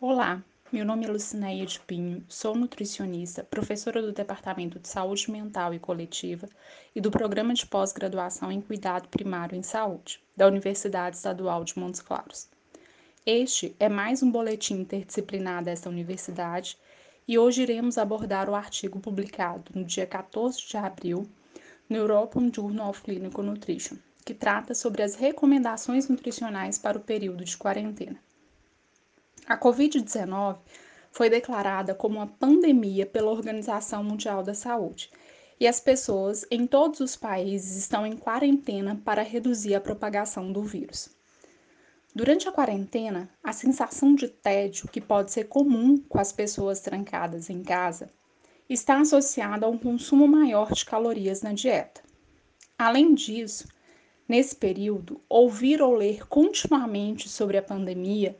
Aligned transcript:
Olá, 0.00 0.44
meu 0.70 0.84
nome 0.84 1.06
é 1.06 1.08
Lucinéia 1.08 1.66
de 1.66 1.80
Pinho, 1.80 2.24
sou 2.28 2.54
nutricionista, 2.54 3.42
professora 3.42 4.00
do 4.00 4.12
Departamento 4.12 4.78
de 4.78 4.86
Saúde 4.86 5.28
Mental 5.28 5.74
e 5.74 5.80
Coletiva 5.80 6.48
e 6.94 7.00
do 7.00 7.10
Programa 7.10 7.52
de 7.52 7.66
Pós-Graduação 7.66 8.52
em 8.52 8.60
Cuidado 8.60 9.08
Primário 9.08 9.56
em 9.58 9.62
Saúde, 9.64 10.22
da 10.36 10.46
Universidade 10.46 11.16
Estadual 11.16 11.64
de 11.64 11.76
Montes 11.76 12.00
Claros. 12.00 12.48
Este 13.26 13.74
é 13.80 13.88
mais 13.88 14.22
um 14.22 14.30
boletim 14.30 14.74
interdisciplinar 14.74 15.64
desta 15.64 15.88
universidade 15.88 16.78
e 17.26 17.36
hoje 17.36 17.62
iremos 17.62 17.98
abordar 17.98 18.48
o 18.48 18.54
artigo 18.54 19.00
publicado 19.00 19.72
no 19.74 19.84
dia 19.84 20.06
14 20.06 20.64
de 20.64 20.76
abril 20.76 21.28
no 21.90 21.96
European 21.96 22.52
Journal 22.54 22.90
of 22.90 23.02
Clinical 23.02 23.42
Nutrition, 23.42 23.96
que 24.24 24.32
trata 24.32 24.76
sobre 24.76 25.02
as 25.02 25.16
recomendações 25.16 26.08
nutricionais 26.08 26.78
para 26.78 26.98
o 26.98 27.02
período 27.02 27.44
de 27.44 27.56
quarentena. 27.56 28.27
A 29.48 29.56
Covid-19 29.56 30.58
foi 31.10 31.30
declarada 31.30 31.94
como 31.94 32.16
uma 32.16 32.26
pandemia 32.26 33.06
pela 33.06 33.30
Organização 33.30 34.04
Mundial 34.04 34.42
da 34.42 34.52
Saúde 34.52 35.08
e 35.58 35.66
as 35.66 35.80
pessoas 35.80 36.44
em 36.50 36.66
todos 36.66 37.00
os 37.00 37.16
países 37.16 37.74
estão 37.78 38.06
em 38.06 38.14
quarentena 38.14 39.00
para 39.02 39.22
reduzir 39.22 39.74
a 39.74 39.80
propagação 39.80 40.52
do 40.52 40.62
vírus. 40.62 41.08
Durante 42.14 42.46
a 42.46 42.52
quarentena, 42.52 43.30
a 43.42 43.54
sensação 43.54 44.14
de 44.14 44.28
tédio, 44.28 44.86
que 44.86 45.00
pode 45.00 45.32
ser 45.32 45.44
comum 45.44 45.96
com 45.96 46.20
as 46.20 46.30
pessoas 46.30 46.80
trancadas 46.80 47.48
em 47.48 47.62
casa, 47.62 48.10
está 48.68 49.00
associada 49.00 49.64
a 49.64 49.70
um 49.70 49.78
consumo 49.78 50.28
maior 50.28 50.72
de 50.72 50.84
calorias 50.84 51.40
na 51.40 51.54
dieta. 51.54 52.02
Além 52.76 53.14
disso, 53.14 53.66
nesse 54.28 54.54
período, 54.54 55.22
ouvir 55.26 55.80
ou 55.80 55.94
ler 55.94 56.28
continuamente 56.28 57.30
sobre 57.30 57.56
a 57.56 57.62
pandemia 57.62 58.36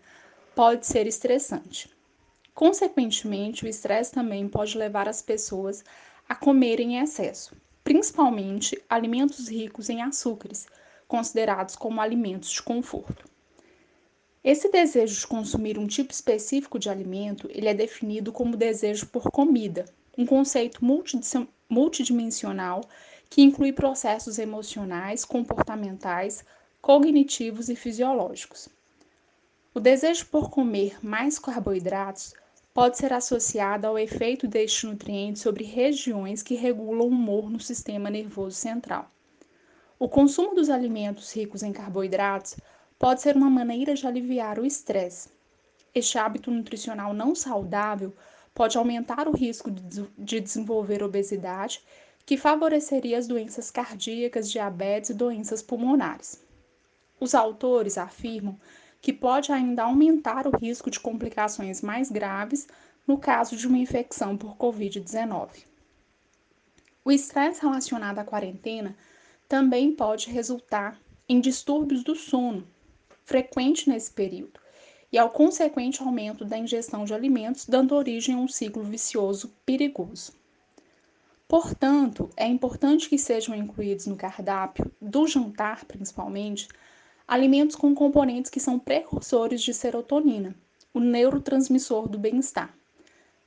pode 0.58 0.88
ser 0.88 1.06
estressante. 1.06 1.88
Consequentemente, 2.52 3.64
o 3.64 3.68
estresse 3.68 4.10
também 4.10 4.48
pode 4.48 4.76
levar 4.76 5.08
as 5.08 5.22
pessoas 5.22 5.84
a 6.28 6.34
comerem 6.34 6.96
em 6.96 7.00
excesso, 7.00 7.54
principalmente 7.84 8.76
alimentos 8.88 9.46
ricos 9.46 9.88
em 9.88 10.02
açúcares, 10.02 10.66
considerados 11.06 11.76
como 11.76 12.00
alimentos 12.00 12.50
de 12.50 12.60
conforto. 12.60 13.24
Esse 14.42 14.68
desejo 14.68 15.20
de 15.20 15.26
consumir 15.28 15.78
um 15.78 15.86
tipo 15.86 16.12
específico 16.12 16.76
de 16.76 16.90
alimento, 16.90 17.48
ele 17.52 17.68
é 17.68 17.74
definido 17.74 18.32
como 18.32 18.56
desejo 18.56 19.06
por 19.06 19.30
comida, 19.30 19.84
um 20.18 20.26
conceito 20.26 20.80
multidimensional 21.70 22.80
que 23.30 23.42
inclui 23.42 23.72
processos 23.72 24.40
emocionais, 24.40 25.24
comportamentais, 25.24 26.44
cognitivos 26.82 27.68
e 27.68 27.76
fisiológicos. 27.76 28.68
O 29.78 29.80
desejo 29.80 30.26
por 30.26 30.50
comer 30.50 30.98
mais 31.00 31.38
carboidratos 31.38 32.34
pode 32.74 32.98
ser 32.98 33.12
associado 33.12 33.86
ao 33.86 33.96
efeito 33.96 34.48
deste 34.48 34.84
nutriente 34.84 35.38
sobre 35.38 35.62
regiões 35.62 36.42
que 36.42 36.56
regulam 36.56 37.02
o 37.02 37.06
humor 37.06 37.48
no 37.48 37.60
sistema 37.60 38.10
nervoso 38.10 38.56
central. 38.56 39.08
O 39.96 40.08
consumo 40.08 40.52
dos 40.52 40.68
alimentos 40.68 41.32
ricos 41.32 41.62
em 41.62 41.72
carboidratos 41.72 42.56
pode 42.98 43.22
ser 43.22 43.36
uma 43.36 43.48
maneira 43.48 43.94
de 43.94 44.04
aliviar 44.04 44.58
o 44.58 44.66
estresse. 44.66 45.28
Este 45.94 46.18
hábito 46.18 46.50
nutricional 46.50 47.14
não 47.14 47.36
saudável 47.36 48.12
pode 48.52 48.76
aumentar 48.76 49.28
o 49.28 49.36
risco 49.36 49.70
de 49.70 50.40
desenvolver 50.40 51.04
obesidade, 51.04 51.84
que 52.26 52.36
favoreceria 52.36 53.16
as 53.16 53.28
doenças 53.28 53.70
cardíacas, 53.70 54.50
diabetes 54.50 55.10
e 55.10 55.14
doenças 55.14 55.62
pulmonares. 55.62 56.44
Os 57.20 57.32
autores 57.32 57.96
afirmam 57.96 58.58
que 59.00 59.12
pode 59.12 59.52
ainda 59.52 59.84
aumentar 59.84 60.46
o 60.46 60.56
risco 60.56 60.90
de 60.90 61.00
complicações 61.00 61.80
mais 61.82 62.10
graves 62.10 62.66
no 63.06 63.18
caso 63.18 63.56
de 63.56 63.66
uma 63.66 63.78
infecção 63.78 64.36
por 64.36 64.56
Covid-19. 64.56 65.64
O 67.04 67.10
estresse 67.10 67.62
relacionado 67.62 68.18
à 68.18 68.24
quarentena 68.24 68.94
também 69.48 69.92
pode 69.92 70.28
resultar 70.30 71.00
em 71.28 71.40
distúrbios 71.40 72.04
do 72.04 72.14
sono, 72.14 72.66
frequente 73.24 73.88
nesse 73.88 74.10
período, 74.10 74.60
e 75.10 75.16
ao 75.16 75.30
consequente 75.30 76.02
aumento 76.02 76.44
da 76.44 76.58
ingestão 76.58 77.04
de 77.04 77.14
alimentos, 77.14 77.64
dando 77.64 77.94
origem 77.94 78.34
a 78.34 78.38
um 78.38 78.46
ciclo 78.46 78.82
vicioso 78.82 79.50
perigoso. 79.64 80.32
Portanto, 81.46 82.28
é 82.36 82.46
importante 82.46 83.08
que 83.08 83.16
sejam 83.16 83.54
incluídos 83.54 84.06
no 84.06 84.16
cardápio, 84.16 84.92
do 85.00 85.26
jantar 85.26 85.86
principalmente, 85.86 86.68
alimentos 87.28 87.76
com 87.76 87.94
componentes 87.94 88.50
que 88.50 88.58
são 88.58 88.78
precursores 88.78 89.60
de 89.60 89.74
serotonina, 89.74 90.56
o 90.94 90.98
neurotransmissor 90.98 92.08
do 92.08 92.18
bem-estar. 92.18 92.74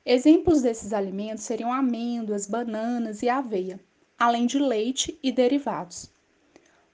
Exemplos 0.06 0.62
desses 0.62 0.92
alimentos 0.92 1.42
seriam 1.42 1.72
amêndoas, 1.72 2.46
bananas 2.46 3.24
e 3.24 3.28
aveia, 3.28 3.80
além 4.16 4.46
de 4.46 4.56
leite 4.56 5.18
e 5.20 5.32
derivados. 5.32 6.08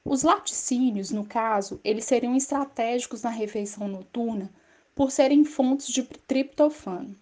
Os 0.03 0.23
laticínios, 0.23 1.11
no 1.11 1.27
caso, 1.27 1.79
eles 1.85 2.07
seriam 2.07 2.35
estratégicos 2.35 3.23
na 3.23 3.31
refeição 3.31 3.87
noturna 3.87 4.51
por 4.95 5.11
serem 5.11 5.45
fontes 5.45 5.89
de 5.89 6.03
triptofano. 6.03 7.15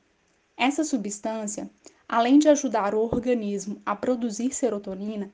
Essa 0.57 0.85
substância, 0.85 1.69
além 2.09 2.39
de 2.39 2.49
ajudar 2.49 2.95
o 2.95 3.01
organismo 3.01 3.83
a 3.85 3.97
produzir 3.97 4.55
serotonina, 4.55 5.33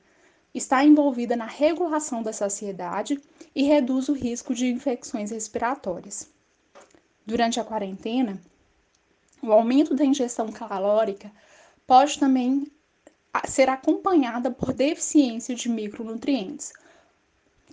está 0.53 0.83
envolvida 0.83 1.35
na 1.35 1.45
regulação 1.45 2.21
da 2.21 2.31
saciedade 2.31 3.19
e 3.55 3.63
reduz 3.63 4.07
o 4.09 4.13
risco 4.13 4.53
de 4.53 4.67
infecções 4.67 5.31
respiratórias. 5.31 6.29
Durante 7.25 7.59
a 7.59 7.63
quarentena, 7.63 8.39
o 9.41 9.51
aumento 9.51 9.95
da 9.95 10.05
ingestão 10.05 10.51
calórica 10.51 11.31
pode 11.87 12.19
também 12.19 12.67
ser 13.45 13.67
acompanhada 13.67 14.51
por 14.51 14.73
deficiência 14.73 15.55
de 15.55 15.69
micronutrientes, 15.69 16.71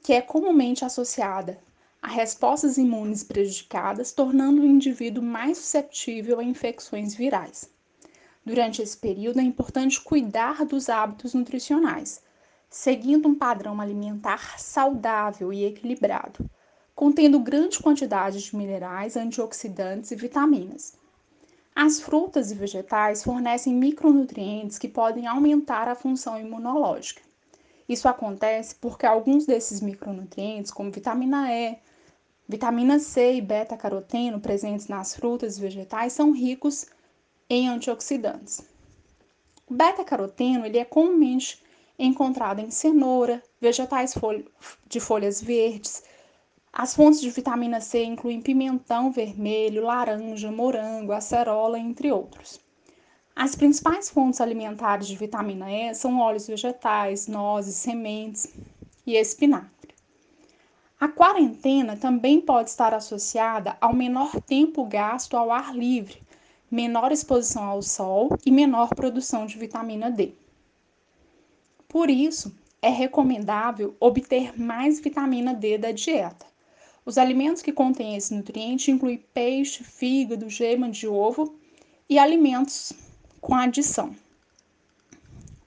que 0.03 0.13
é 0.13 0.23
comumente 0.23 0.85
associada 0.85 1.59
a 2.03 2.09
respostas 2.09 2.79
imunes 2.79 3.23
prejudicadas, 3.23 4.11
tornando 4.11 4.63
o 4.63 4.67
indivíduo 4.67 5.23
mais 5.23 5.59
susceptível 5.59 6.41
a 6.41 6.45
infecções 6.45 7.15
virais. 7.15 7.69
Durante 8.45 8.81
esse 8.81 8.97
período, 8.97 9.39
é 9.39 9.43
importante 9.43 10.01
cuidar 10.01 10.65
dos 10.65 10.89
hábitos 10.89 11.35
nutricionais, 11.35 12.23
seguindo 12.71 13.29
um 13.29 13.35
padrão 13.35 13.81
alimentar 13.81 14.61
saudável 14.61 15.53
e 15.53 15.65
equilibrado, 15.65 16.49
contendo 16.95 17.41
grande 17.41 17.81
quantidade 17.81 18.41
de 18.41 18.57
minerais, 18.57 19.17
antioxidantes 19.17 20.13
e 20.13 20.17
vitaminas. 20.17 20.97
As 21.75 22.01
frutas 22.01 22.53
e 22.53 22.55
vegetais 22.55 23.25
fornecem 23.25 23.75
micronutrientes 23.75 24.79
que 24.79 24.89
podem 24.89 25.27
aumentar 25.27 25.89
a 25.89 25.95
função 25.97 26.39
imunológica. 26.39 27.23
Isso 27.89 28.09
acontece 28.09 28.77
porque 28.77 29.05
alguns 29.05 29.47
desses 29.47 29.81
micronutrientes, 29.81 30.71
como 30.71 30.93
vitamina 30.93 31.53
E, 31.53 31.77
vitamina 32.49 33.01
C 33.01 33.35
e 33.35 33.41
beta-caroteno 33.41 34.41
presentes 34.41 34.87
nas 34.87 35.17
frutas 35.17 35.59
e 35.59 35.61
vegetais, 35.61 36.13
são 36.13 36.31
ricos 36.31 36.87
em 37.49 37.69
antioxidantes. 37.69 38.63
O 39.67 39.75
beta-caroteno 39.75 40.67
ele 40.67 40.79
é 40.79 40.85
comumente 40.85 41.61
encontrado 42.05 42.61
em 42.61 42.71
cenoura, 42.71 43.43
vegetais 43.61 44.15
de 44.89 45.01
folhas 45.01 45.43
verdes. 45.43 46.03
As 46.73 46.95
fontes 46.95 47.21
de 47.21 47.31
vitamina 47.31 47.81
C 47.81 48.05
incluem 48.05 48.41
pimentão 48.41 49.11
vermelho, 49.11 49.85
laranja, 49.85 50.51
morango, 50.51 51.13
acerola, 51.13 51.79
entre 51.79 52.11
outros. 52.11 52.61
As 53.37 53.55
principais 53.55 54.11
fontes 54.11 54.41
alimentares 54.41 55.07
de 55.07 55.17
vitamina 55.17 55.71
E 55.71 55.95
são 55.95 56.19
óleos 56.19 56.47
vegetais, 56.47 57.27
nozes, 57.27 57.77
sementes 57.77 58.49
e 59.07 59.17
espinafre. 59.17 59.95
A 61.01 61.09
quarentena 61.09 61.97
também 61.97 62.41
pode 62.41 62.69
estar 62.69 62.93
associada 62.93 63.77
ao 63.81 63.95
menor 63.95 64.41
tempo 64.43 64.85
gasto 64.85 65.37
ao 65.37 65.51
ar 65.51 65.75
livre, 65.75 66.23
menor 66.71 67.11
exposição 67.11 67.65
ao 67.65 67.83
sol 67.83 68.29
e 68.45 68.51
menor 68.51 68.91
produção 68.95 69.47
de 69.47 69.59
vitamina 69.59 70.11
D. 70.11 70.35
Por 71.91 72.09
isso, 72.09 72.57
é 72.81 72.89
recomendável 72.89 73.97
obter 73.99 74.57
mais 74.57 75.01
vitamina 75.01 75.53
D 75.53 75.77
da 75.77 75.91
dieta. 75.91 76.47
Os 77.05 77.19
alimentos 77.19 77.63
que 77.63 77.73
contêm 77.73 78.15
esse 78.15 78.33
nutriente 78.33 78.93
incluem 78.93 79.19
peixe, 79.35 79.83
fígado, 79.83 80.49
gema 80.49 80.89
de 80.89 81.09
ovo 81.09 81.59
e 82.09 82.17
alimentos 82.17 82.93
com 83.41 83.57
adição. 83.57 84.15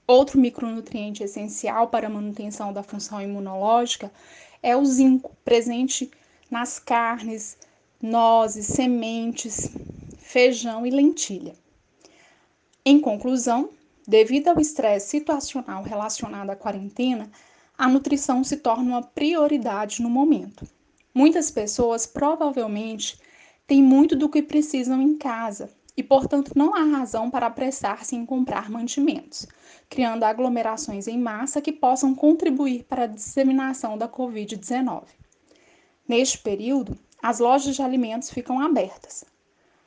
Outro 0.06 0.40
micronutriente 0.40 1.22
essencial 1.22 1.88
para 1.88 2.06
a 2.06 2.10
manutenção 2.10 2.72
da 2.72 2.82
função 2.82 3.20
imunológica 3.20 4.10
é 4.62 4.74
o 4.74 4.84
zinco, 4.86 5.30
presente 5.44 6.10
nas 6.50 6.78
carnes, 6.78 7.58
nozes, 8.00 8.66
sementes, 8.66 9.70
feijão 10.16 10.86
e 10.86 10.90
lentilha. 10.90 11.54
Em 12.82 12.98
conclusão, 12.98 13.68
Devido 14.06 14.48
ao 14.48 14.60
estresse 14.60 15.08
situacional 15.08 15.82
relacionado 15.82 16.50
à 16.50 16.56
quarentena, 16.56 17.30
a 17.76 17.88
nutrição 17.88 18.44
se 18.44 18.58
torna 18.58 18.82
uma 18.82 19.02
prioridade 19.02 20.02
no 20.02 20.10
momento. 20.10 20.66
Muitas 21.14 21.50
pessoas 21.50 22.06
provavelmente 22.06 23.18
têm 23.66 23.82
muito 23.82 24.14
do 24.14 24.28
que 24.28 24.42
precisam 24.42 25.00
em 25.00 25.16
casa 25.16 25.70
e, 25.96 26.02
portanto, 26.02 26.52
não 26.54 26.74
há 26.74 26.82
razão 26.82 27.30
para 27.30 27.46
apressar-se 27.46 28.14
em 28.14 28.26
comprar 28.26 28.68
mantimentos, 28.68 29.46
criando 29.88 30.24
aglomerações 30.24 31.08
em 31.08 31.18
massa 31.18 31.62
que 31.62 31.72
possam 31.72 32.14
contribuir 32.14 32.84
para 32.84 33.04
a 33.04 33.08
disseminação 33.08 33.96
da 33.96 34.08
Covid-19. 34.08 35.04
Neste 36.06 36.38
período, 36.38 36.98
as 37.22 37.38
lojas 37.38 37.74
de 37.74 37.82
alimentos 37.82 38.28
ficam 38.28 38.60
abertas. 38.60 39.24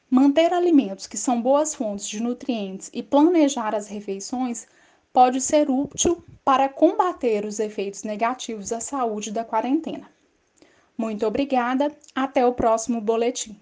Manter 0.10 0.54
alimentos 0.54 1.06
que 1.06 1.18
são 1.18 1.42
boas 1.42 1.76
fontes 1.76 2.08
de 2.08 2.22
nutrientes 2.22 2.90
e 2.94 3.04
planejar 3.04 3.76
as 3.76 3.88
refeições 3.88 4.66
pode 5.12 5.42
ser 5.42 5.70
útil 5.70 6.24
para 6.46 6.70
combater 6.70 7.44
os 7.44 7.60
efeitos 7.60 8.04
negativos 8.04 8.72
à 8.72 8.80
saúde 8.80 9.32
da 9.32 9.44
quarentena. 9.44 10.10
Muito 10.98 11.28
obrigada, 11.28 11.92
até 12.16 12.46
o 12.46 12.54
próximo 12.54 13.02
boletim. 13.02 13.60